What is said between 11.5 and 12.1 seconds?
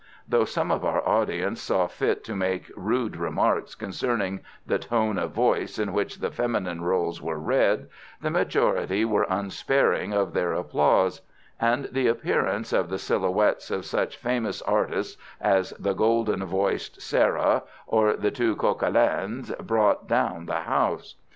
and the